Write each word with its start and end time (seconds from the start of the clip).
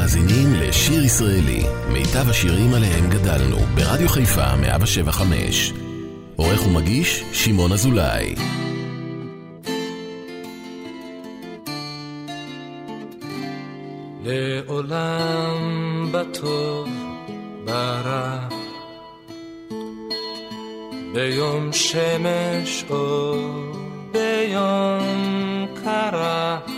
מאזינים 0.00 0.54
לשיר 0.54 1.04
ישראלי, 1.04 1.62
מיטב 1.92 2.30
השירים 2.30 2.74
עליהם 2.74 3.10
גדלנו, 3.10 3.56
ברדיו 3.74 4.08
חיפה 4.08 4.56
175. 4.56 5.72
עורך 6.36 6.66
ומגיש, 6.66 7.24
שמעון 7.32 7.72
אזולאי. 7.72 8.34
לעולם 14.24 16.08
בטוב, 16.12 16.88
ברע, 17.64 18.48
ביום 21.14 21.72
שמש 21.72 22.84
או 22.90 23.34
ביום 24.12 25.66
קרה. 25.84 26.77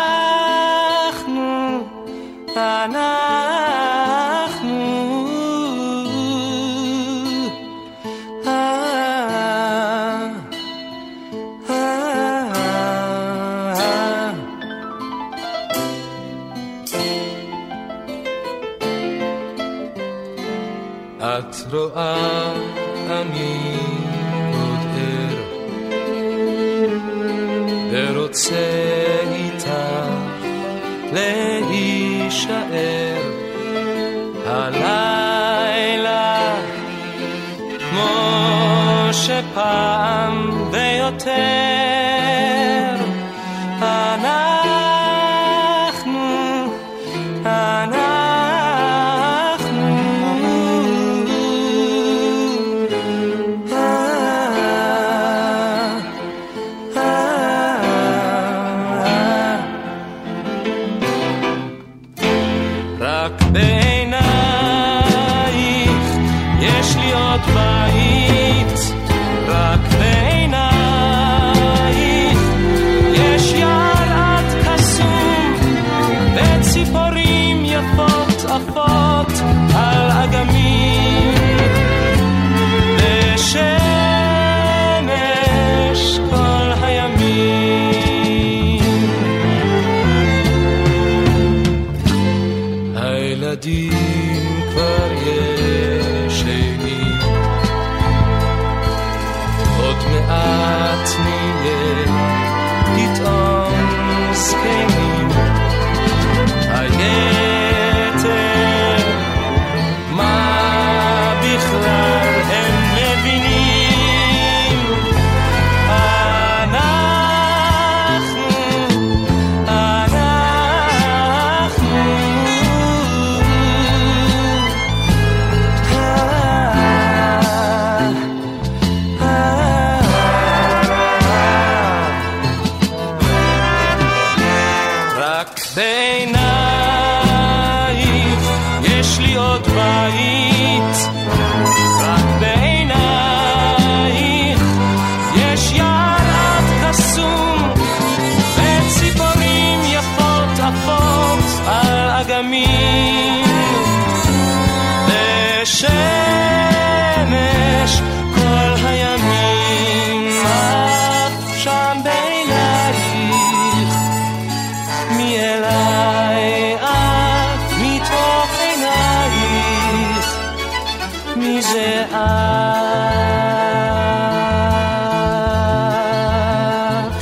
כמו 39.50 39.50
שפעם 39.50 40.68
ויותר 40.72 41.69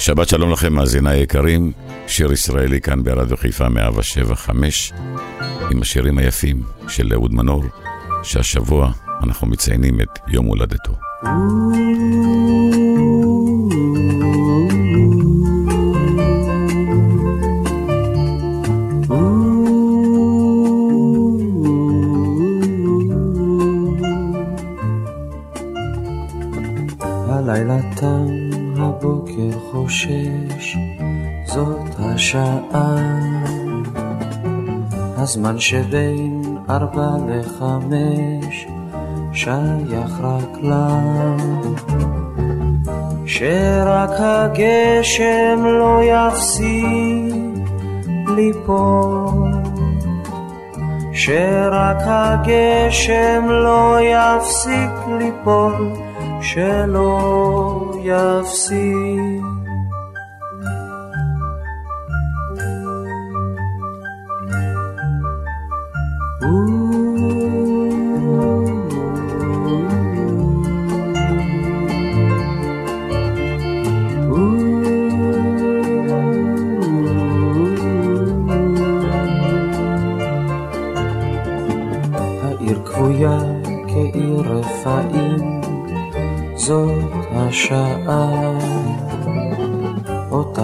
שבת 0.10 0.30
שלום 0.30 0.52
לכם, 0.52 0.74
מאזיני 0.74 1.10
היקרים, 1.10 1.72
שיר 2.08 2.32
ישראלי 2.32 2.82
כאן 2.82 3.04
ברדיו 3.04 3.38
חיפה 3.38 3.70
175, 3.70 4.94
עם 5.72 5.82
השירים 5.82 6.18
היפים 6.18 6.64
של 6.88 7.14
אהוד 7.14 7.34
מנור, 7.34 7.64
שהשבוע 8.24 8.92
אנחנו 9.24 9.48
מציינים 9.48 10.02
את 10.02 10.20
יום 10.28 10.46
הולדתו. 10.46 10.94
הלילה 27.30 27.80
תם 27.96 28.39
הבוקר 29.00 29.60
חושש, 29.72 30.78
זאת 31.46 31.90
השעה. 32.00 32.96
הזמן 35.18 35.60
שבין 35.60 36.58
ארבע 36.70 37.10
לחמש 37.28 38.68
שייך 39.34 40.20
רק 40.22 40.58
לה. 40.62 41.00
שרק 43.26 44.16
הגשם 44.20 45.64
לא 45.66 46.02
יפסיק 46.04 47.70
ליפול. 48.36 49.52
שרק 51.14 52.02
הגשם 52.06 53.46
לא 53.50 53.98
יפסיק 54.02 54.92
ליפול, 55.20 55.94
שלא 56.42 57.79
יפסיק. 58.10 58.90
כעיר 58.90 59.09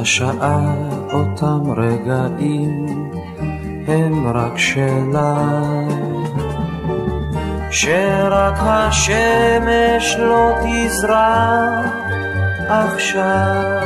אותה 0.06 0.14
שעה, 0.14 0.60
אותם 1.14 1.72
רגעים, 1.78 2.86
הם 3.88 4.28
רק 4.28 4.58
שלה. 4.58 5.36
שרק 7.72 8.58
השמש 8.60 10.16
לא 10.20 10.52
תזרח 10.64 11.86
עכשיו. 12.70 13.82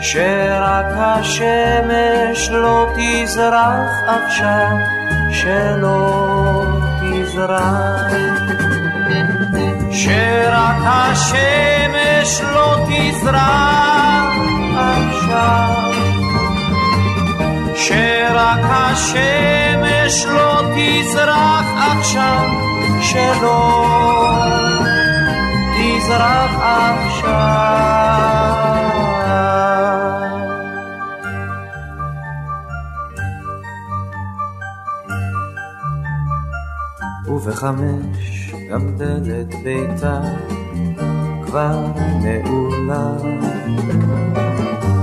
שרק 0.00 0.94
השמש 0.96 2.50
לא 2.50 2.86
תזרח 2.96 3.90
עכשיו, 4.06 4.76
שלא 5.30 6.64
תזרח. 7.00 8.12
שרק 9.90 10.76
השמש 10.84 12.40
לא 12.40 12.86
תזרח 12.88 14.27
השמש 18.98 20.26
לא 20.26 20.62
תזרח 20.74 21.66
עכשיו, 21.76 22.48
שלא 23.00 23.86
תזרח 25.76 26.50
עכשיו. 26.60 27.28
ובחמש 37.26 38.52
גם 38.70 38.96
דלת 38.96 39.54
ביתה 39.64 40.20
כבר 41.46 41.86
נעולה. 42.22 43.10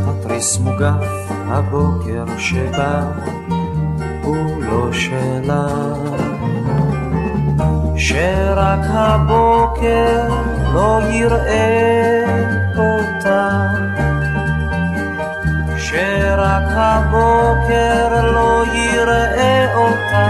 התריס 0.08 0.60
מוגף 0.60 1.26
הבוקר 1.48 2.26
שבא 2.38 3.04
הוא 4.26 4.64
לא 4.64 4.94
שלה. 4.94 5.68
שרק 7.98 8.86
הבוקר 8.94 10.28
לא 10.74 11.00
יראה 11.10 12.24
אותה. 12.78 13.68
שרק 15.78 16.68
הבוקר 16.68 18.32
לא 18.32 18.64
יראה 18.74 19.76
אותה, 19.76 20.28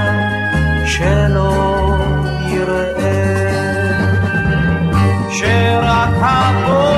שלא 0.85 1.95
יראה. 2.47 2.95
שרק 5.29 6.13
הבוקר 6.21 6.94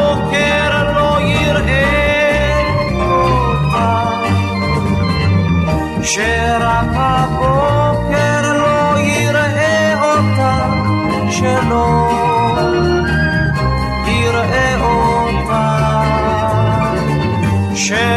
שרק 6.08 6.94
הבוקר 6.94 8.54
לא 8.54 9.00
יראה 9.00 9.94
אותה, 10.02 10.56
שלא 11.32 12.12
יראה 14.08 14.76
אותה. 14.82 15.08
שרק 17.76 18.17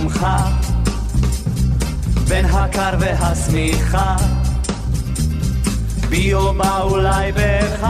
השמחה, 0.00 0.36
בין 2.28 2.44
הקר 2.44 2.90
והשמיכה, 3.00 4.16
בי 6.08 6.34
או 6.34 6.54
בא 6.54 6.82
אולי 6.82 7.32
בך. 7.32 7.86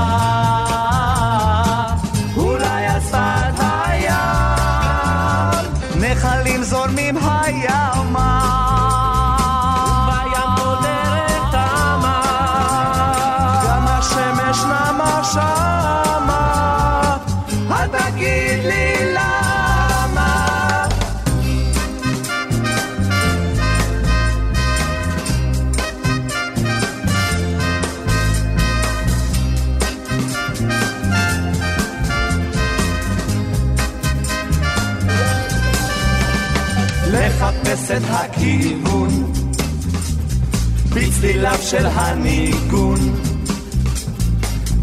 את 37.96 38.02
הכיוון. 38.08 39.32
בצליליו 40.94 41.58
של 41.62 41.86
הניגון. 41.86 43.20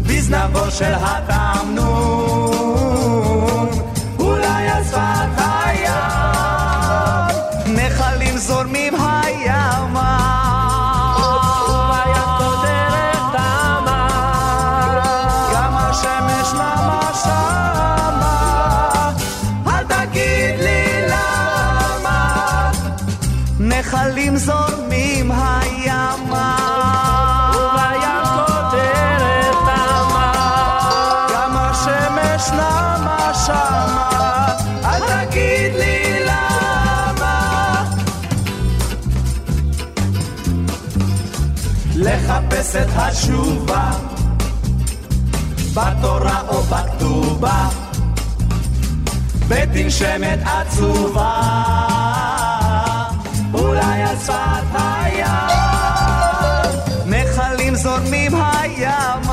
בזנבו 0.06 0.70
של 0.70 0.92
התעמנון 0.94 2.67
חסד 42.68 42.86
התשובה, 42.96 43.90
בתורה 45.74 46.42
או 46.48 46.62
בכתובה, 46.62 47.68
בתנשמת 49.48 50.38
עצובה, 50.44 51.42
אולי 53.54 54.02
על 54.02 54.16
שפת 54.16 54.74
הים, 54.74 55.26
נחלים 57.06 57.74
זורמים 57.74 58.34
הים. 58.34 59.27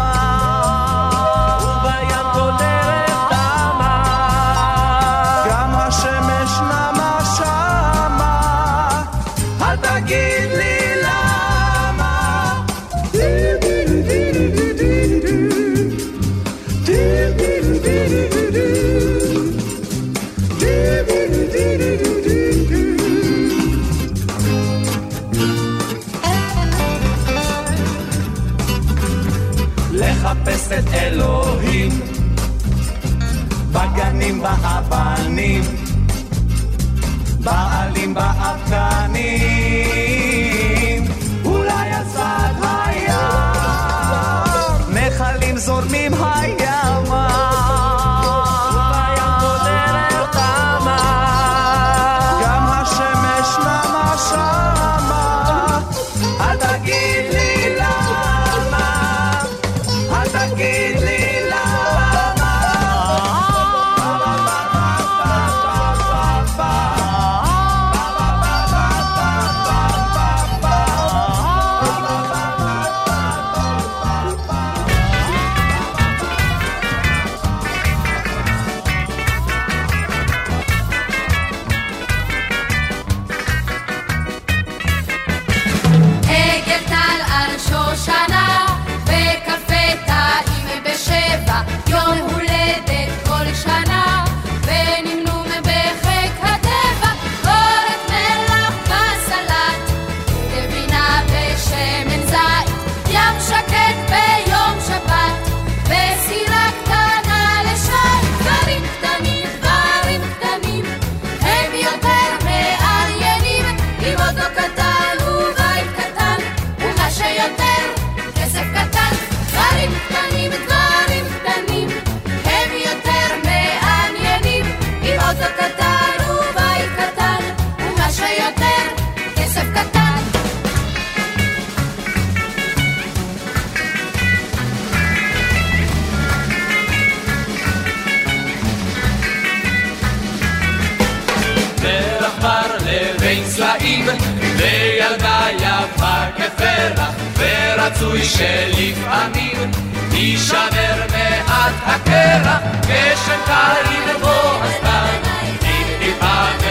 היה 145.46 145.80
בא 146.00 146.28
כפרח, 146.38 147.10
ורצוי 147.38 148.24
שלפעמים 148.24 149.72
יישמר 150.12 151.06
מעט 151.12 151.74
הקרח, 151.86 152.62
גשם 152.88 153.40
קרעי 153.46 154.00
לבוא 154.10 154.64
הסתם, 154.64 155.30
טיפ 155.60 155.88
טיפה 156.00 156.65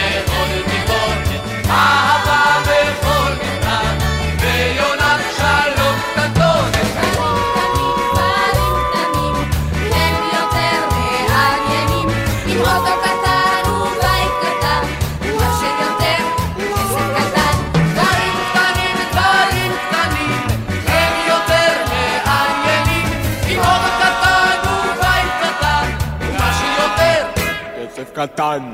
Done. 28.26 28.73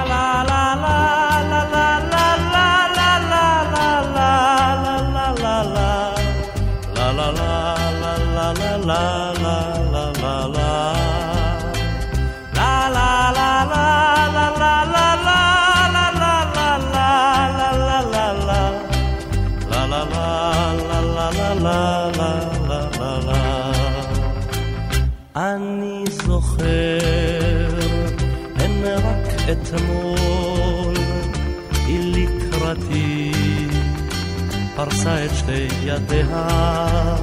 ידיה. 36.01 37.15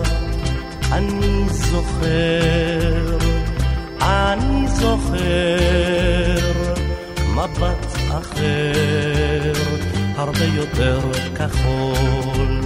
אני 0.93 1.49
זוכר, 1.49 3.17
אני 4.03 4.69
זוכר, 4.69 5.19
מבט 7.35 7.87
אחר, 8.11 9.53
הרבה 10.17 10.45
יותר 10.45 11.01
כחול. 11.35 12.61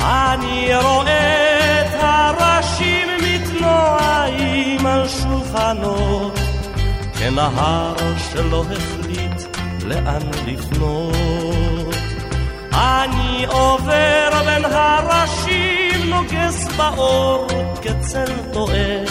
אני 0.00 0.68
רואה 0.82 1.80
את 1.80 1.94
הראשים 2.00 3.08
מתנועים 3.22 4.86
על 4.86 5.08
שולחנות, 5.08 6.38
כנהר 7.18 7.94
שלא 8.32 8.64
החליט 8.72 9.42
לאן 9.84 10.22
לפנות. 10.46 11.94
אני 12.72 13.46
עובר 13.46 14.30
בין 14.44 14.64
נוגס 14.64 15.05
באור 16.76 17.46
כצל 17.82 18.32
טועה, 18.52 19.04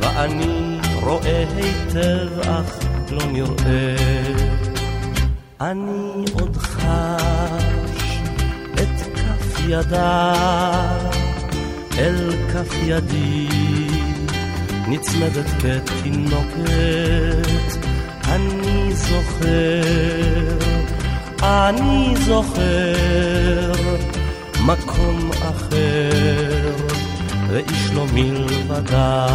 ואני 0.00 0.78
רואה 1.02 1.44
היטב 1.56 2.40
אך 2.40 2.78
לא 3.10 3.26
נראה. 3.32 3.96
אני 5.60 6.24
עוד 6.32 6.56
חש 6.56 8.18
את 8.74 9.02
כף 9.14 9.60
ידה 9.68 10.32
אל 11.98 12.32
כף 12.52 12.74
ידי 12.82 13.48
נצמדת 14.88 15.46
כתינוקת 15.60 17.12
אני 18.28 18.94
זוכר, 18.94 19.82
אני 21.42 22.14
זוכר 22.16 23.72
מקום 24.66 25.30
אחר 25.32 26.61
ואיש 27.52 27.90
לא 27.94 28.06
מלבדה 28.12 29.26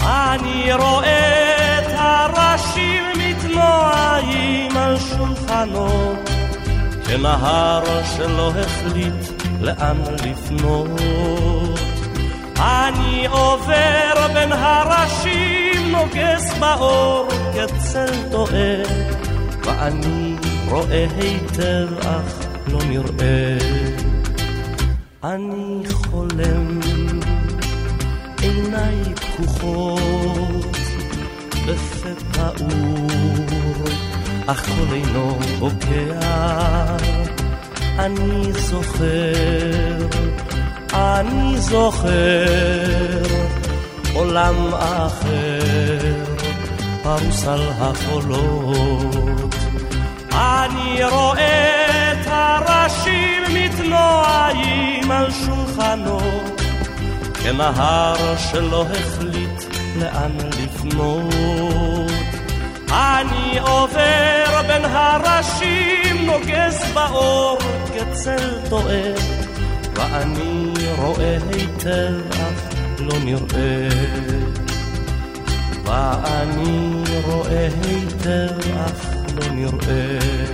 אני 0.00 0.72
רואה 0.72 1.78
את 1.78 1.86
הראשים 1.94 3.02
מתנועים 3.18 4.76
על 4.76 4.96
שולחנות 4.98 6.30
כנהר 7.06 7.82
שלא 8.16 8.52
החליט 8.60 9.42
לאן 9.60 9.96
לפנות. 10.24 11.80
אני 12.58 13.26
עובר 13.26 14.28
בין 14.34 14.52
הראשים, 14.52 15.92
נוגס 15.92 16.58
באור 16.60 17.28
כצל 17.54 18.30
טועה, 18.30 18.74
ואני 19.64 20.36
רואה 20.68 21.06
היטב 21.16 21.88
אך 21.98 22.46
לא 22.66 22.78
נראה. 22.88 24.07
אני 25.24 25.82
חולם, 26.10 26.80
עיניי 28.40 29.14
פקוחות, 29.14 30.76
בפה 31.66 32.08
פעור, 32.32 33.08
אך 34.46 34.68
קול 34.68 34.92
אינו 34.92 35.38
בוקע. 35.58 36.96
אני 37.98 38.52
זוכר, 38.52 40.06
אני 40.94 41.58
זוכר, 41.60 42.08
עולם 44.14 44.74
אחר, 44.74 46.24
פרוס 47.02 47.46
על 47.46 47.68
החולות. 47.78 49.54
אני 50.32 51.04
רואה 51.04 52.12
את 52.12 52.26
הראשים 52.26 53.17
מתנועים 53.88 55.10
על 55.10 55.30
שולחנות, 55.30 56.60
כנהר 57.42 58.36
שלא 58.36 58.86
החליט 58.90 59.74
לאן 59.96 60.36
לפנות. 60.62 62.12
אני 62.90 63.58
עובר 63.58 64.62
בין 64.66 64.84
הראשים, 64.84 66.26
נוגס 66.26 66.92
באור 66.94 67.58
כצל 67.94 68.58
טועה, 68.68 69.12
ואני 69.94 70.72
רואה 70.96 71.38
היטב 71.52 72.14
אך 72.30 72.74
לא 72.98 73.14
נראה. 73.24 73.88
ואני 75.84 77.02
רואה 77.24 77.68
היטב 77.82 78.70
אך 78.76 79.06
לא 79.36 79.52
נראה. 79.52 80.47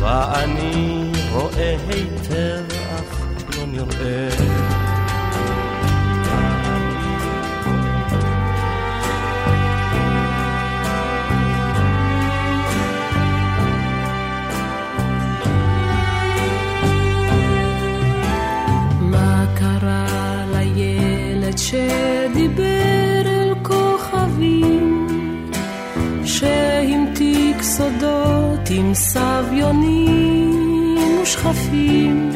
ואני 0.00 1.12
רואה 1.32 1.76
היטב 1.88 2.64
אך 2.96 3.20
לא 3.56 3.66
נראה. 3.66 4.67
ושכפים, 31.50 32.30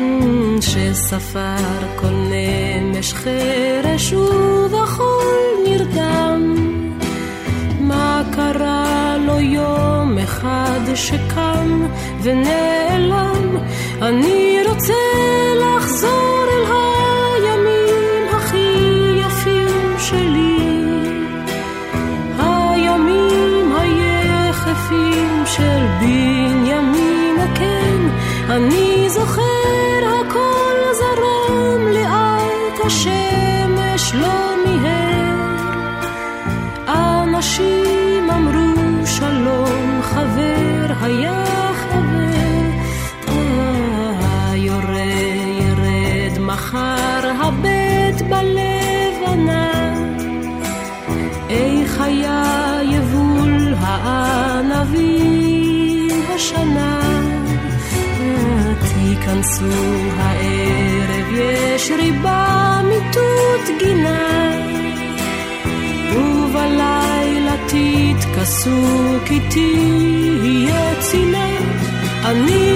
אמ, 0.00 0.56
שספר 0.60 1.96
כל 1.96 2.06
נמש 2.06 3.12
חרש 3.12 4.12
ובחול 4.12 5.34
נרדם. 5.68 6.54
מה 7.80 8.22
קרה 8.32 9.16
לו 9.26 9.40
יום 9.40 10.18
אחד 10.18 10.80
שקם 10.94 11.86
ונעלם? 12.22 13.56
אני 14.02 14.58
רוצה 14.68 14.92
לחזור 15.60 15.73
השנה? 56.44 57.00
תיכנסו 58.80 59.64
הערב, 60.16 61.32
יש 61.32 61.90
ריבה 61.90 62.80
מיטוט 62.88 63.78
גינה. 63.78 64.50
ובלילה 66.12 67.56
תתכסו 67.66 69.18
כי 69.26 69.40
תהיה 69.50 71.00
צינה. 71.00 71.48
אני 72.24 72.73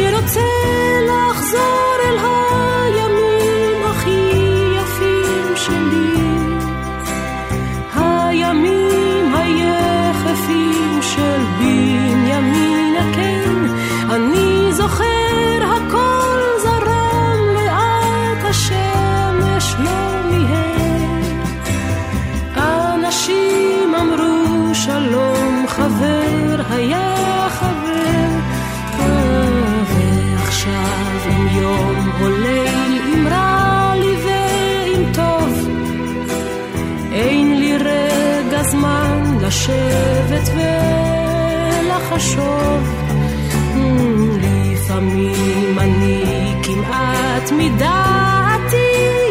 לפעמים 44.98 45.78
אני 45.78 46.54
כמעט 46.62 47.52
מדעתי 47.52 48.90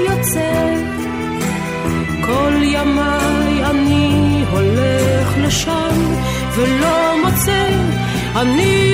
יוצאת, 0.09 0.99
כל 2.25 2.53
ימיי 2.61 3.65
אני 3.65 4.43
הולך 4.51 5.37
לשם 5.37 6.15
ולא 6.55 7.15
מוצא, 7.25 7.69
אני 8.35 8.86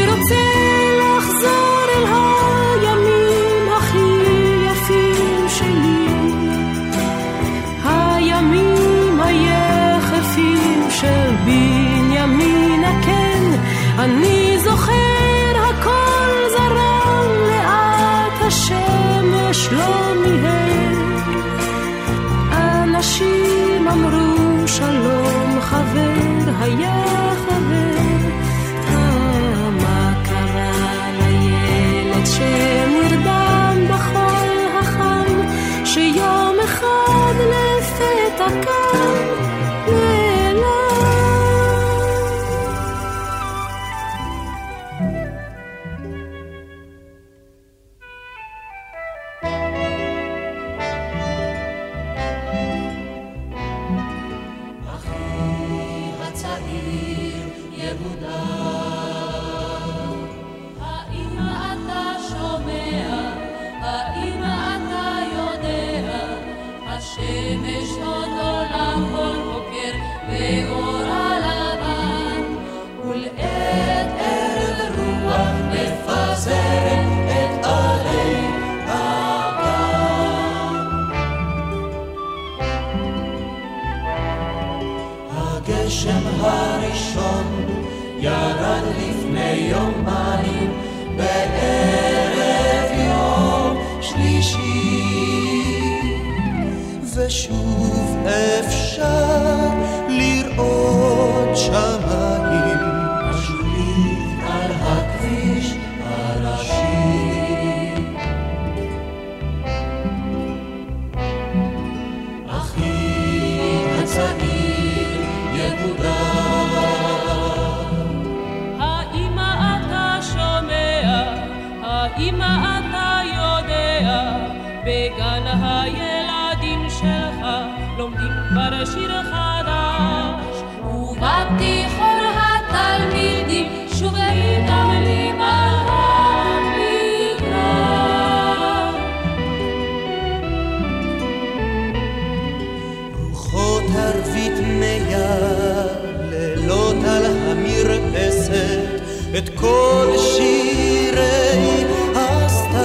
את 149.44 149.50
כל 149.56 150.08
שירי 150.18 151.86
הסתיו. 152.16 152.80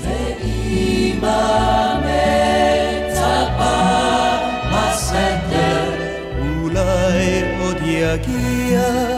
ואימא 0.00 1.40
מצפה 2.04 3.76
בסתר, 4.72 5.90
אולי 6.40 7.42
עוד 7.60 7.76
יגיע 7.82 9.17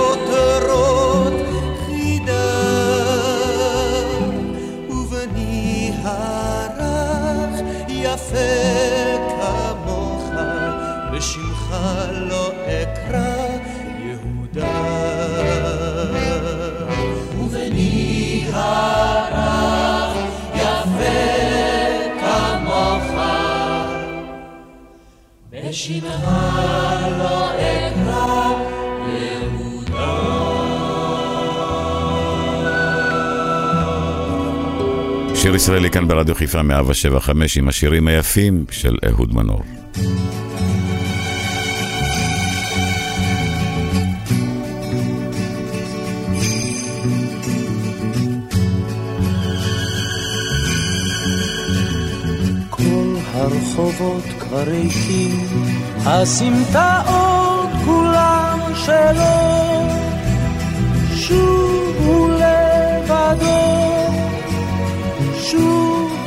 שיר 35.41 35.55
ישראלי 35.55 35.89
כאן 35.89 36.07
ברדיו 36.07 36.35
חיפה 36.35 36.61
175 36.61 37.57
עם 37.57 37.67
השירים 37.67 38.07
היפים 38.07 38.65
של 38.71 38.97
אהוד 39.07 39.35
מנור. 39.35 39.61
הרחובות 53.33 54.23
כבר 54.39 54.63
ריקים, 54.63 55.47
הסמטאות 56.05 57.69
כולם 57.85 58.59
שלו, 58.75 59.87
שוב 61.15 61.95
הוא 62.05 62.29
לבדו. 62.29 63.90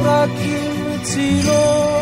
עם 0.07 1.03
צילו. 1.03 2.01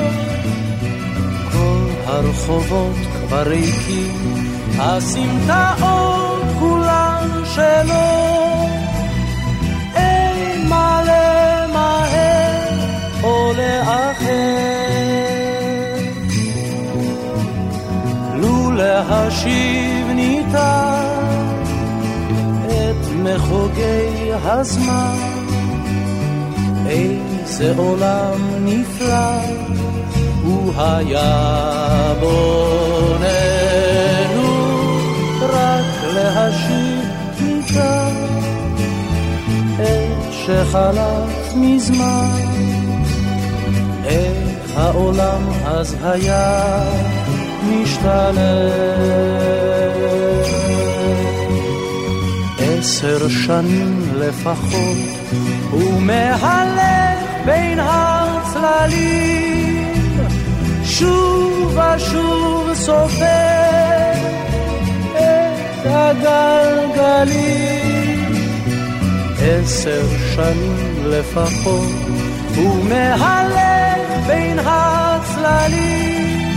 כל 1.52 1.86
הרחובות 2.06 2.96
כבר 3.26 3.42
ריקים, 3.42 4.44
הסמטאות 4.78 6.42
כולן 6.58 7.28
שלו. 7.44 8.32
אין 9.94 10.68
מה 10.68 11.02
למהר 11.02 12.68
או 13.22 13.52
לאחר. 13.56 14.82
לו 18.36 18.70
להשיב 18.70 20.06
ניתן 20.14 21.16
את 22.66 23.06
מחוגי 23.24 24.32
הזמן, 24.44 25.16
איזה 27.42 27.72
עולם 27.76 28.64
נפלא 28.64 29.40
הוא 30.42 30.72
היה 30.76 32.14
בוננו, 32.20 33.22
רק 35.40 36.04
להשיב 36.14 37.08
ניתן 37.40 38.14
את 39.74 40.32
שחלף 40.32 41.54
מזמן, 41.56 42.40
איך 44.04 44.76
העולם 44.76 45.42
אז 45.64 45.96
היה 46.02 46.82
משתנה. 47.68 48.52
עשר 52.58 53.28
שנים 53.28 54.00
לפחות, 54.14 54.96
מהלך 56.00 56.71
בין 57.44 57.78
הצללים, 57.82 59.32
שוב 60.84 61.78
ושוב 61.78 62.74
סופר 62.74 64.12
את 65.12 65.86
הגלגלים. 65.86 67.62
עשר 69.40 70.02
שנים 70.34 70.94
לפחות, 71.04 71.90
הוא 72.56 72.84
מהלך 72.84 74.26
בין 74.26 74.58
הצללים. 74.58 76.48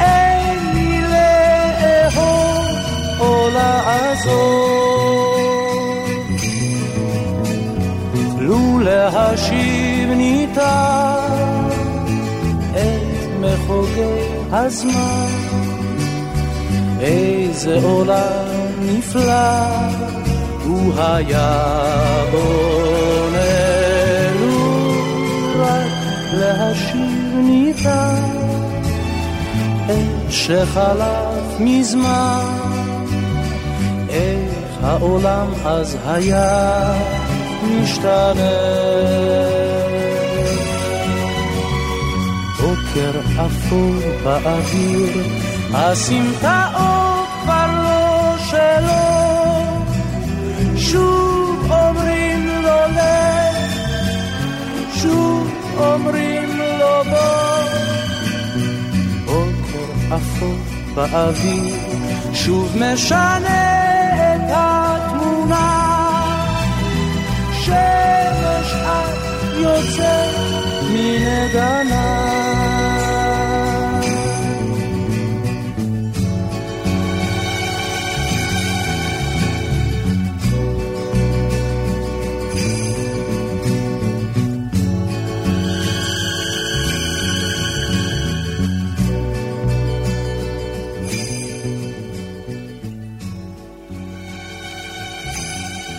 אין 0.00 0.58
לי 0.74 1.02
לאהוב 1.02 2.66
או 3.20 3.48
לעזור. 3.54 5.27
להשיב 8.88 10.10
ניתן 10.16 11.68
את 12.70 13.28
מחוגי 13.40 14.28
הזמן, 14.52 15.26
איזה 17.00 17.78
עולם 17.82 18.48
נפלא 18.80 19.58
הוא 20.64 20.92
היה 20.96 21.64
בוננו, 22.30 23.72
רק 25.58 25.92
להשיב 26.32 27.34
ניתן 27.34 28.22
את 29.86 30.32
שחלף 30.32 31.60
מזמן, 31.60 32.44
איך 34.08 34.68
העולם 34.82 35.46
אז 35.64 35.96
היה 36.06 36.92
משתנה. 37.68 38.78
בוקר 42.60 43.20
אפור 43.46 43.94
באוויר, 44.24 45.24
הסמטאות 45.74 47.28
כבר 47.42 47.66
לא 47.66 48.36
שלו, 48.38 49.08
שוב 50.76 51.70
אומרים 51.70 52.46
לו 52.46 52.78
לך, 52.96 53.56
שוב 54.94 55.50
אומרים 55.76 56.58
לו 56.58 57.04
בוא. 57.10 57.68
בוקר 59.24 60.16
אפור 60.16 60.56
באוויר, 60.94 61.74
שוב 62.34 62.76
משנה 62.76 63.78
את 64.34 64.50
התמונה. 64.50 65.87
שמש 67.68 68.72
את 68.72 69.18
יוצאת 69.54 70.34
מנגנה. 70.92 72.18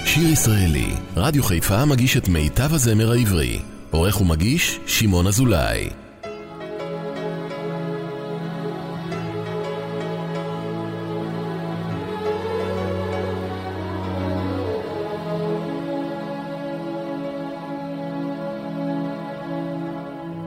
שיר 0.06 0.30
ישראלי, 0.32 0.79
רדיו 1.22 1.44
חיפה 1.44 1.86
מגיש 1.86 2.18
את 2.18 2.28
מיטב 2.28 2.74
הזמר 2.74 3.12
העברי. 3.12 3.60
עורך 3.92 4.22
ומגיש, 4.22 4.80
שמעון 4.86 5.28
אזולאי. 5.28 5.90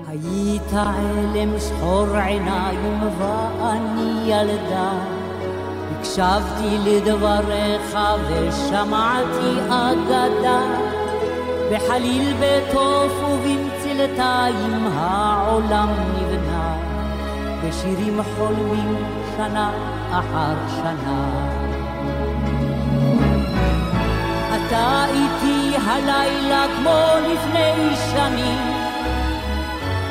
היית 0.08 0.72
עלם 0.72 1.60
שחור 1.60 2.16
עיניים 2.16 3.02
ואני 3.18 4.30
ילדה 4.30 5.01
הקשבתי 6.12 6.78
לדבריך 6.84 7.98
ושמעתי 8.28 9.60
אגדה. 9.68 10.60
בחליל 11.72 12.34
בתוף 12.40 13.12
ובמצלתיים 13.22 14.88
העולם 14.94 15.88
נבנה. 16.14 16.76
בשירים 17.64 18.20
חולמים 18.36 18.96
שנה 19.36 19.70
אחר 20.10 20.54
שנה. 20.76 21.30
אתה 24.48 25.04
איתי 25.08 25.76
הלילה 25.86 26.64
כמו 26.76 27.30
לפני 27.32 27.96
שנים. 28.12 28.72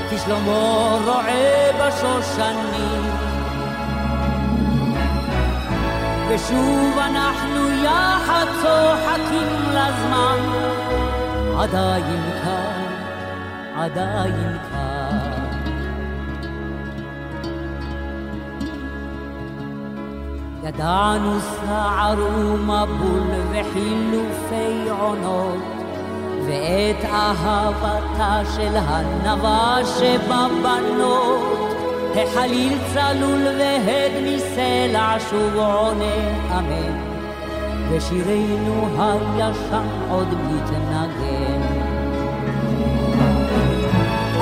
כשלמה 0.09 0.97
רועה 1.05 1.71
בשושנים 1.79 3.00
ושוב 6.33 6.97
אנחנו 6.97 7.71
יחד 7.83 8.45
צוחקים 8.61 9.47
לזמן. 9.69 10.39
עדיין 11.59 12.21
כאן, 12.43 12.83
עדיין 13.75 14.57
כאן. 14.71 15.17
ידענו 20.63 21.39
סער 21.39 22.19
ומבול 22.19 23.31
וחילופי 23.51 24.89
עונות 24.99 25.63
ואת 26.45 27.05
אהבתה 27.05 28.41
של 28.55 28.75
הנבה 28.75 29.77
שבבנות 29.99 31.70
החליל 32.15 32.77
צלול 32.93 33.47
והד 33.59 34.11
מסלע 34.23 35.15
שוב 35.29 35.55
עונה 35.55 36.15
אמן. 36.57 37.11
ושירנו 37.89 38.87
הישן 38.97 39.87
עוד 40.09 40.27
מתנגן 40.27 41.61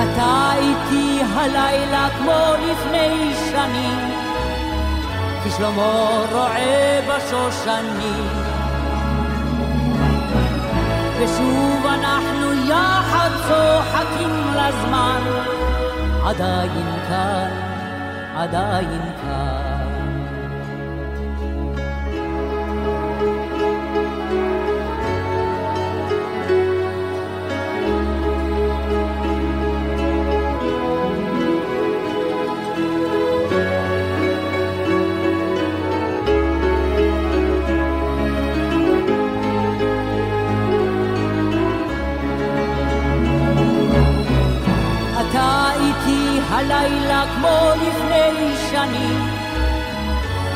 אתה 0.02 0.50
איתי 0.56 1.20
הלילה 1.34 2.08
כמו 2.18 2.52
לפני 2.66 3.32
שנים. 3.50 4.20
כשלמה 5.44 6.24
רועה 6.32 7.00
בשושנים 7.08 8.26
ושוב 11.18 11.86
אנחנו 11.86 12.52
יחד 12.68 13.30
צוחקים 13.48 14.30
לזמן 14.56 15.20
עדיין 16.24 16.86
כאן, 17.08 17.50
עדיין 18.36 19.00
כאן. 19.22 19.59
הלילה 46.60 47.24
כמו 47.36 47.70
לפני 47.74 48.56
שנים, 48.70 49.28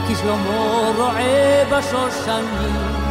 כי 0.06 0.14
שלמה 0.14 0.90
רועה 0.96 1.64
בשושנים. 1.70 3.04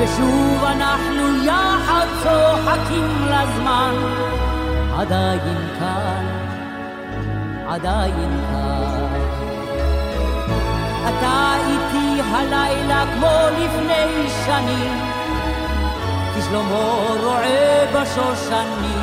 ושוב 0.00 0.64
אנחנו 0.64 1.44
יחד 1.44 2.06
צוחקים 2.22 3.26
לזמן, 3.26 3.94
עדיין 4.98 5.68
כאן, 5.78 6.26
עדיין 7.68 8.40
כאן. 8.50 9.20
אתה 11.08 11.54
איתי 11.66 12.22
הלילה 12.22 13.04
כמו 13.14 13.58
לפני 13.58 14.28
שנים, 14.46 15.00
כי 16.34 16.42
שלמה 16.42 16.84
רועה 17.22 17.86
בשושנים. 17.94 18.97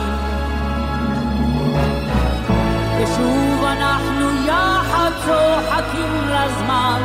יחד 4.47 5.11
צוחקים 5.25 6.13
לזמן, 6.29 7.01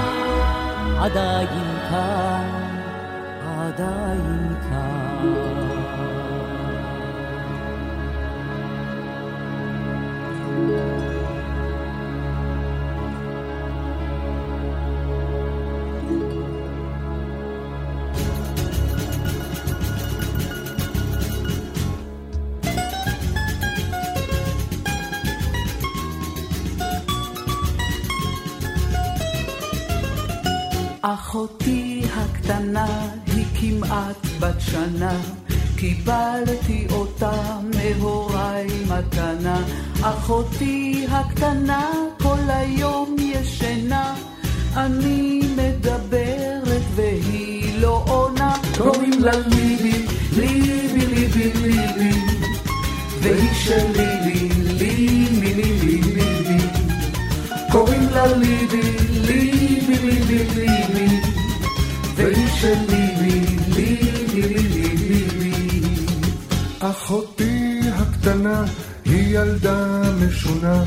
עדיין 1.01 1.78
כאן, 1.91 2.51
עדיין 3.59 4.55
כאן. 4.70 5.51
אחותי 31.31 32.03
הקטנה 32.16 32.87
היא 33.26 33.45
כמעט 33.61 34.26
בת 34.41 34.61
שנה, 34.61 35.20
קיבלתי 35.76 36.87
אותה 36.93 37.59
מהוריי 37.62 38.66
מתנה. 38.85 39.62
אחותי 40.03 41.07
הקטנה 41.11 41.91
כל 42.22 42.39
היום 42.49 43.16
ישנה, 43.18 44.14
אני 44.76 45.41
מדברת 45.57 46.83
והיא 46.95 47.81
לא 47.81 48.05
עונה. 48.09 48.55
קוראים 48.78 49.22
לה 49.22 49.33
ליבי, 49.37 50.07
ליבי, 50.37 51.07
ליבי, 51.07 51.53
ליבי, 51.62 52.11
והיא 53.20 53.55
שלי, 53.55 54.07
לי, 54.24 54.49
ליבי, 54.78 55.55
ליבי, 55.55 56.01
ליבי. 56.03 56.66
קוראים 57.72 58.09
לה 58.12 58.37
ליבי, 58.37 58.81
ליבי, 59.12 59.99
ליבי, 59.99 60.45
ליבי, 60.55 61.20
והיא 62.31 62.49
שלי, 62.49 63.07
לי, 63.20 63.41
ליבי, 63.76 64.26
ליבי, 64.35 64.97
ליבי. 64.99 65.53
אחותי 66.81 67.81
הקטנה 67.95 68.64
היא 69.05 69.39
ילדה 69.39 70.03
משונה, 70.20 70.85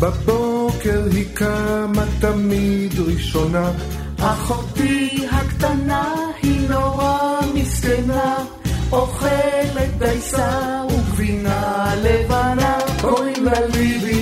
בבוקר 0.00 1.02
היא 1.12 1.26
קמה 1.34 2.04
תמיד 2.20 2.92
ראשונה. 3.06 3.70
אחותי 4.18 5.26
הקטנה 5.30 6.14
היא 6.42 6.68
נורא 6.68 7.40
מסכנה, 7.54 8.36
אוכלת 8.92 9.98
דייסה 9.98 10.82
וגבינה 10.90 11.94
לבנה. 12.02 12.78
קוראים 13.00 13.44
לה 13.44 13.66
ליבי, 13.74 14.13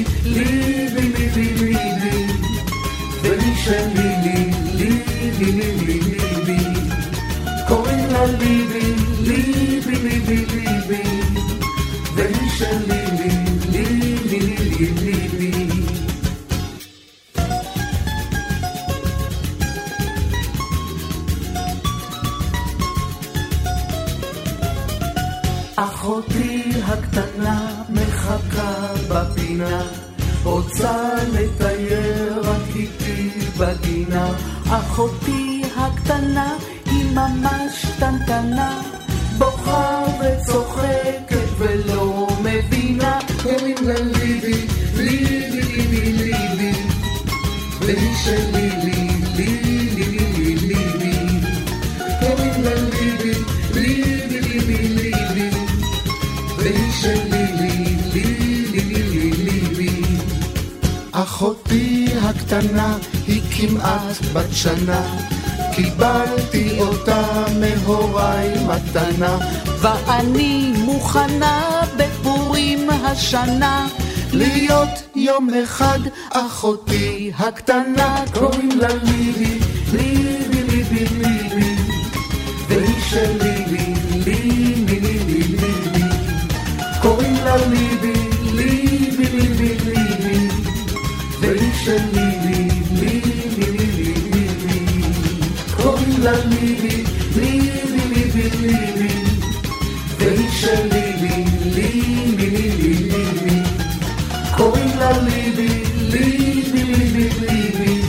מחכה 28.46 28.92
בפינה, 29.08 29.82
רוצה 30.42 31.08
לטייר 31.32 32.40
רק 32.44 32.76
איתי 32.76 33.30
בגינה. 33.58 34.30
אחותי 34.68 35.62
הקטנה 35.76 36.54
היא 36.86 37.10
ממש 37.14 37.86
קטנטנה, 37.96 38.80
בוכה 39.38 40.04
וצוחקת 40.20 41.21
הקטנה 62.52 62.96
היא 63.26 63.42
כמעט 63.56 64.16
בת 64.32 64.52
שנה, 64.52 65.02
קיבלתי 65.74 66.80
אותה 66.80 67.44
מהוריי 67.60 68.48
מתנה. 68.66 69.38
ואני 69.80 70.72
מוכנה 70.78 71.80
בפורים 71.96 72.90
השנה 72.90 73.86
להיות 74.32 75.02
יום 75.14 75.48
אחד 75.64 75.98
אחותי 76.32 77.32
הקטנה, 77.38 78.24
קוראים 78.34 78.70
לה 78.80 78.88
ליבי, 79.02 79.58
ליבי, 79.92 80.62
ליבי, 80.62 81.04
ליבי, 81.18 81.76
והיא 82.68 83.00
שלי, 83.00 83.64
לי, 83.66 83.94
ליבי, 84.24 85.00
ליבי, 85.00 85.42
ליבי. 85.42 86.02
קוראים 87.02 87.34
לה 87.44 87.56
ליבי, 87.56 88.12
ליבי, 88.54 89.38
ליבי, 89.38 89.76
ליבי, 89.84 90.48
והיא 91.40 91.72
שלי, 91.84 91.98
לי, 92.12 92.20
ליבי, 92.20 92.31
קוראים 96.22 96.34
לה 96.34 96.44
ליבי, 96.44 97.04
ליבי, 97.36 98.00
ליבי, 98.14 98.50
ליבי, 98.60 99.08
והיא 100.18 100.50
שלי, 100.50 101.12
לי, 101.20 101.44
ליבי, 101.64 102.50
ליבי, 102.50 102.94
ליבי. 102.94 103.56
קוראים 104.56 104.90
לה 104.98 105.18
ליבי, 105.18 105.68
ליבי, 105.96 106.84
ליבי, 106.84 107.28
ליבי, 107.40 108.00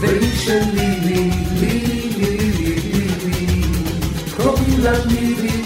והיא 0.00 0.36
שלי, 0.36 1.00
לי, 1.00 1.30
ליבי, 1.60 2.02
ליבי, 2.18 2.74
ליבי. 2.94 3.62
קוראים 4.36 4.78
לה 4.78 4.92
ליבי, 5.04 5.42
ליבי, 5.42 5.61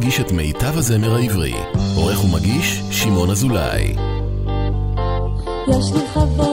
מגיש 0.00 0.20
את 0.20 0.32
מיטב 0.32 0.78
הזמר 0.78 1.14
העברי. 1.14 1.54
עורך 1.96 2.24
ומגיש, 2.24 2.82
שמעון 2.90 3.30
אזולאי. 3.30 3.94
יש 5.68 5.92
לי 5.92 6.00
חבר 6.14 6.49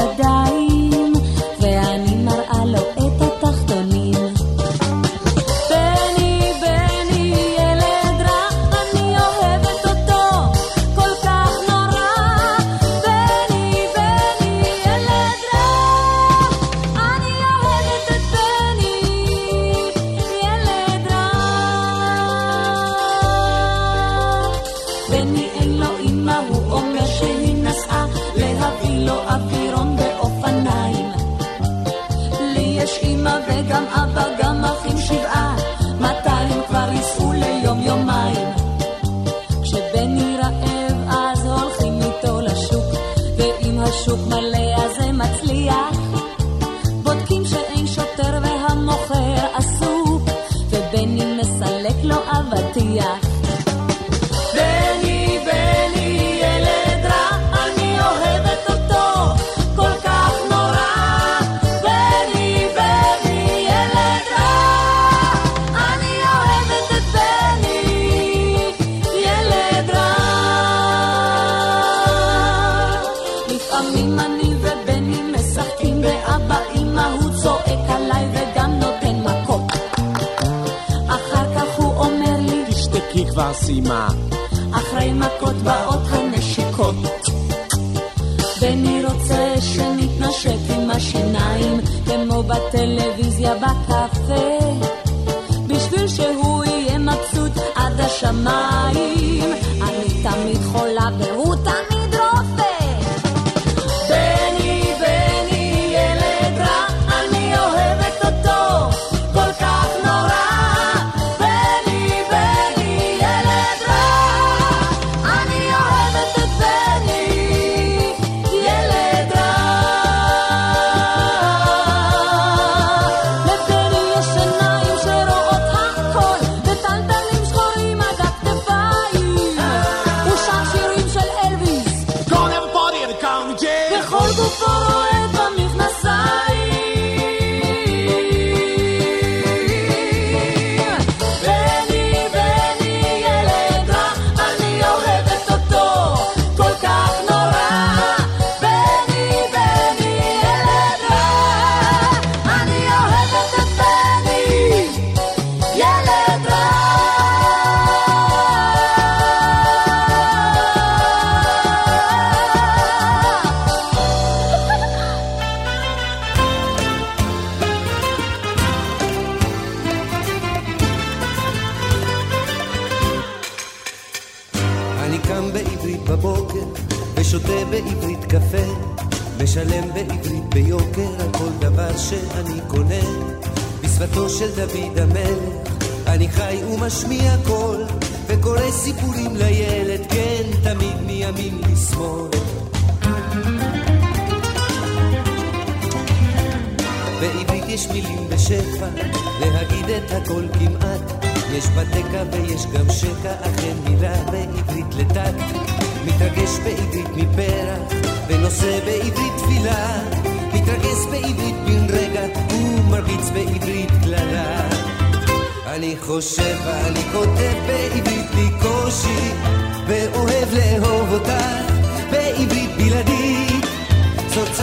Dada 0.00 0.29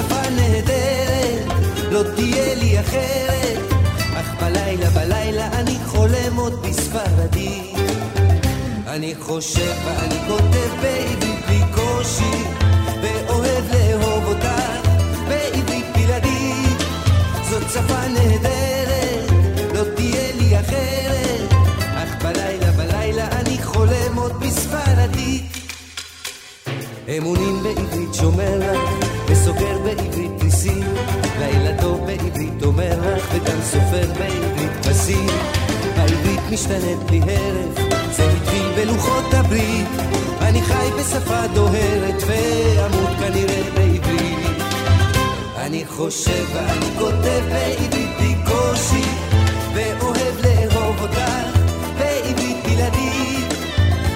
יפה 0.08 0.30
נהדרת, 0.30 1.46
לא 1.92 2.04
תהיה 2.16 2.56
לי 2.56 2.80
אחרת, 2.80 3.60
אך 4.16 4.44
בלילה 4.44 4.90
בלילה 4.90 5.48
אני 5.60 5.78
חולם 5.86 6.36
עוד 6.36 6.66
בספרדית. 6.66 7.76
אני 8.88 9.14
חושב 9.20 9.76
ואני 9.86 10.20
כותב 10.28 10.70
בעברית 10.82 11.46
בלי 11.48 11.62
קושי, 11.76 12.44
ואוהב 13.02 13.64
לאהוב 13.74 14.24
אותך 14.26 14.90
בעברית 15.28 15.86
בלעדית. 15.96 16.80
זאת 17.50 17.64
שפה 17.74 18.08
נהדרת, 18.08 19.32
לא 19.74 19.84
תהיה 19.96 20.32
לי 20.36 20.60
אחרת, 20.60 21.54
אך 21.96 22.24
בלילה 22.24 22.72
בלילה 22.72 23.28
אני 23.32 23.58
חולם 23.64 24.16
עוד 24.16 24.40
בספרדית. 24.40 25.44
אמונים 27.18 27.64
בעברית 27.64 28.14
שומר 28.14 28.60
לך 28.60 29.17
וסוגר 29.48 29.78
בעברית 29.84 30.32
תריסים, 30.40 30.84
לילה 31.40 31.82
טוב 31.82 32.06
בעברית 32.06 32.64
אומר 32.64 33.00
לך, 33.02 33.24
וגם 33.34 33.62
סופר 33.62 34.08
בעברית 34.20 34.86
פסים. 34.86 35.28
העברית 35.96 36.40
משתנית 36.52 36.98
בלי 37.06 37.22
הרף, 37.22 37.76
זה 38.12 38.32
התחיל 38.32 38.72
בלוחות 38.76 39.34
הברית, 39.34 39.88
אני 40.42 40.62
חי 40.62 40.90
בשפה 41.00 41.48
דוהרת, 41.54 42.24
ואמות 42.28 43.10
כנראה 43.20 43.62
בעברית. 43.76 44.58
אני 45.58 45.86
חושב 45.86 46.46
ואני 46.54 46.90
כותב 47.00 47.42
בעברית 47.50 48.18
בלי 48.20 48.36
קושי, 48.48 49.10
ואוהב 49.74 50.46
לאהוב 50.46 51.02
אותך 51.02 51.22
בעברית 51.98 52.58
בלעדית. 52.64 53.54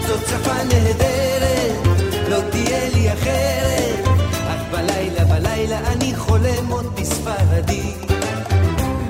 זאת 0.08 0.28
שפה 0.28 0.64
נהדרת, 0.64 1.88
לא 2.30 2.40
תהיה 2.52 2.90
לי 2.94 3.14
אחרת, 3.14 3.71
בלילה 5.62 5.92
אני 5.92 6.16
חולם 6.16 6.68
עוד 6.70 6.86
בספרדית. 6.96 8.12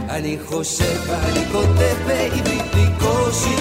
אני 0.10 0.38
חושב 0.46 1.00
ואני 1.08 1.46
כותב 1.52 1.96
בעברית 2.08 2.64
בלי 2.74 2.86
קושי, 3.00 3.56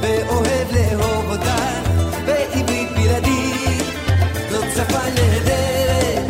ואוהב 0.00 0.68
לאהוב 0.72 1.30
אותך 1.30 1.50
בעברית 2.26 2.88
בלעדית. 2.90 3.86
זאת 4.50 4.64
שפה 4.74 4.98
נהדרת, 5.14 6.22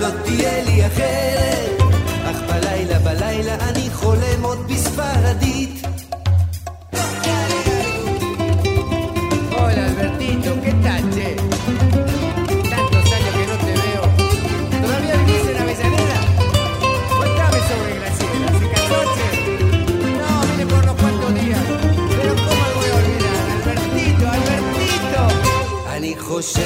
לא 0.00 0.08
תהיה 0.24 0.64
לי 0.64 0.86
אחרת, 0.86 1.35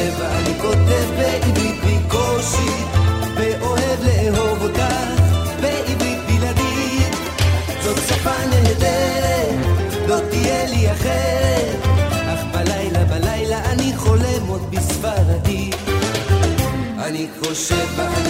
חושב 0.01 0.21
ואני 0.21 0.61
כותב 0.61 1.07
בעברית 1.19 1.77
בקושי, 1.85 2.73
ואוהב 3.37 3.99
לאהוב 4.05 4.63
אותך 4.63 4.83
בעברית 5.61 6.19
בלעדית. 6.27 7.17
זאת 7.83 7.97
שפה 8.09 8.47
נהדרת, 8.51 9.55
לא 10.09 10.17
תהיה 10.31 10.67
לי 10.67 10.93
אחרת, 10.93 11.79
אך 12.13 12.45
בלילה 12.53 13.05
בלילה 13.05 13.73
אני 13.73 13.93
חולם 13.97 14.47
עוד 14.49 14.71
בספרדית. 14.71 15.77
אני 16.99 17.27
חושב 17.41 17.87
ואני 17.97 18.15
כותב 18.15 18.30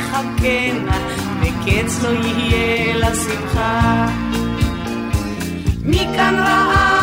תחכנה, 0.00 0.98
וקץ 1.40 2.02
לא 2.02 2.08
יהיה 2.08 2.96
לשמחה. 2.96 4.06
מכאן 5.84 6.34
רעה 6.38 6.99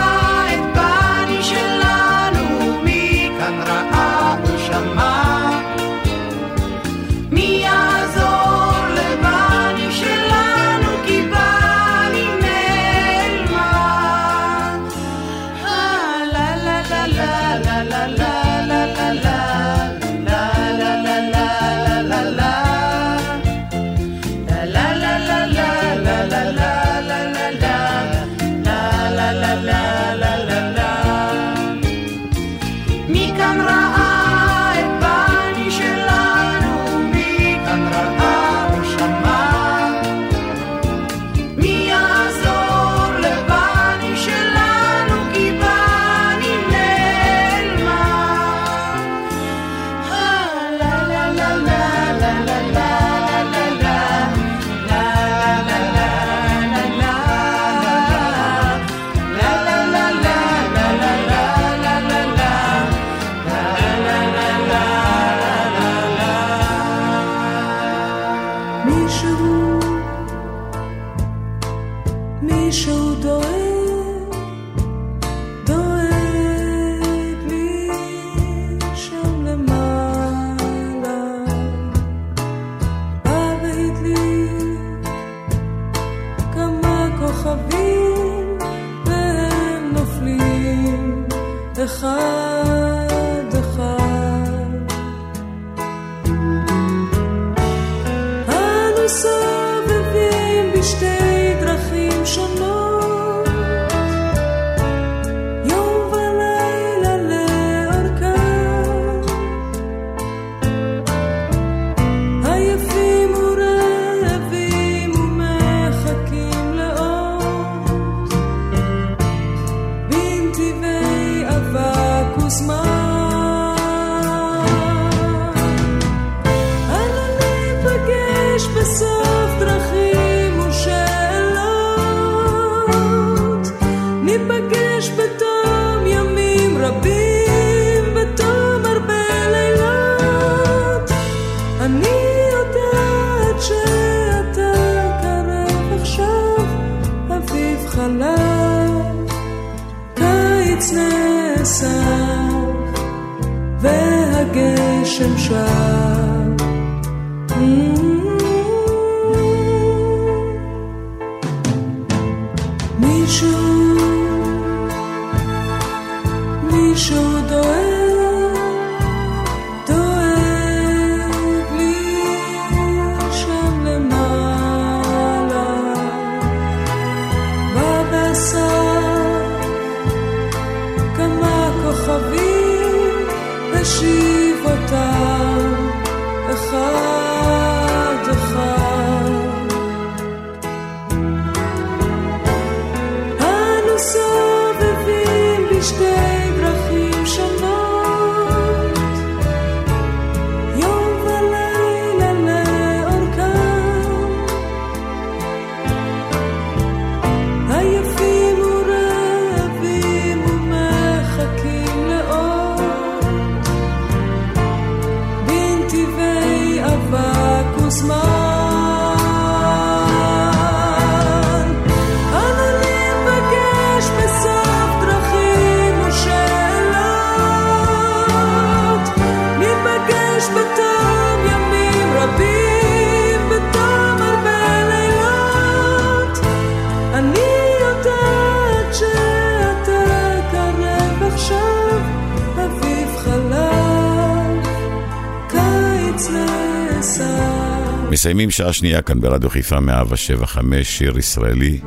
מסיימים 248.28 248.52
שעה 248.52 248.74
שנייה 248.74 249.02
כאן 249.02 249.22
ברדיו 249.22 249.50
חיפה 249.50 249.80
175, 249.80 250.98
שיר 250.98 251.18
ישראלי. 251.18 251.80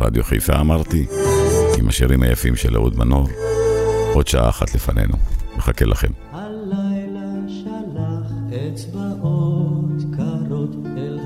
רדיו 0.00 0.24
חיפה 0.24 0.60
אמרתי, 0.60 1.06
עם 1.78 1.88
השירים 1.88 2.22
היפים 2.22 2.56
של 2.56 2.76
אהוד 2.76 2.98
מנור. 2.98 3.28
עוד 4.14 4.28
שעה 4.28 4.48
אחת 4.48 4.74
לפנינו. 4.74 5.14
מחכה 5.56 5.84
לכם. 5.84 6.08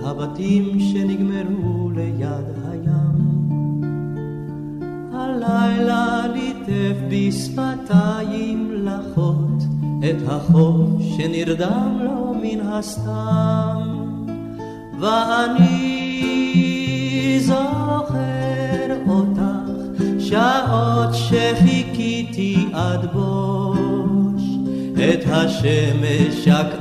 הבתים 0.05 0.80
שנגמרו 0.80 1.91
ליד 1.91 2.47
הים. 2.68 3.51
הלילה 5.12 6.26
ליטף 6.34 6.97
בשפתיים 7.11 8.70
לחות 8.72 9.62
את 9.99 10.28
החוף 10.28 11.03
שנרדם 11.16 11.99
לו 12.05 12.34
מן 12.43 12.61
הסתם. 12.61 13.95
ואני 15.37 17.37
זוכר 17.41 18.97
אותך 19.09 19.41
שעות 20.18 21.14
שחיכיתי 21.14 22.66
עד 22.72 23.07
בוש 23.12 24.43
את 24.95 25.24
השמש 25.26 26.45
שקעה 26.45 26.76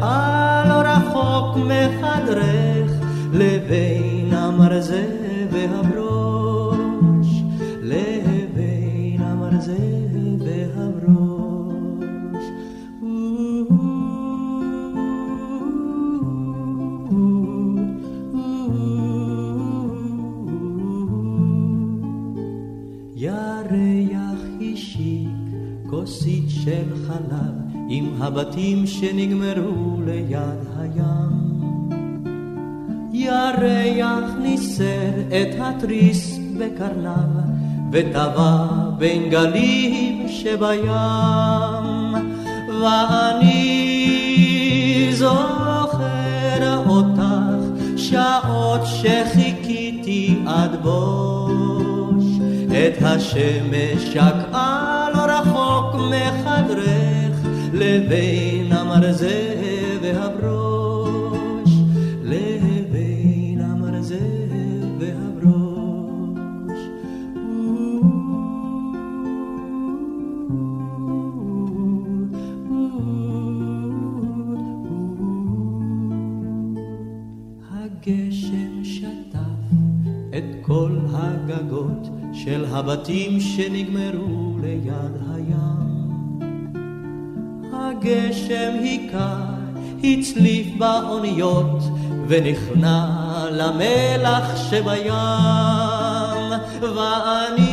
עם 27.89 28.21
הבתים 28.21 28.87
שנגמרו 28.87 30.01
ליד 30.05 30.39
הים. 30.79 31.45
ירח 33.13 34.31
ניסר 34.41 35.09
את 35.27 35.59
התריס 35.59 36.39
בקרניו 36.57 37.29
וטבע 37.91 38.67
בין 38.97 39.29
גלים 39.29 40.27
שבים. 40.27 40.91
ואני 42.81 43.75
זוכר 45.13 46.83
אותך 46.87 47.21
שעות 47.97 48.81
שחיכיתי 48.85 50.35
עד 50.47 50.75
בוש 50.83 52.23
את 52.67 53.01
השמש 53.01 54.03
שקעה 54.13 55.09
לא 55.15 55.21
רחוק 55.21 55.95
מחדרך 55.95 56.94
לבין 57.85 58.71
המרזה 58.71 59.55
והברוש 60.01 61.71
לבין 62.23 63.61
המרזה 63.61 64.19
והברוש 64.99 66.79
הגשם 77.71 78.83
שטף 78.83 79.39
את 80.37 80.43
כל 80.61 80.97
הגגות 81.13 82.07
של 82.33 82.65
הבתים 82.65 83.39
שנגמרו 83.39 84.57
ליד 84.61 85.15
הים. 85.33 85.94
גשם 88.05 88.71
היכה, 88.81 89.35
הצליף 90.03 90.67
באוניות, 90.77 91.83
ונכנע 92.27 93.07
למלח 93.51 94.69
שבים. 94.69 95.13
ואני 96.81 97.67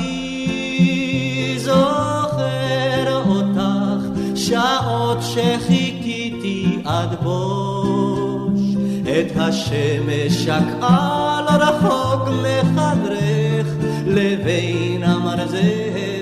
זוכר 1.59 3.23
אותך, 3.27 4.21
שעות 4.37 5.19
שחיכיתי 5.23 6.79
עד 6.85 7.15
בוש, 7.23 8.61
את 9.03 9.37
השמש 9.37 10.33
שקעה 10.33 11.43
לא 11.47 11.65
רחוק 11.65 12.29
מחדרך, 12.29 13.67
לבין 14.07 15.03
המרזל. 15.03 16.22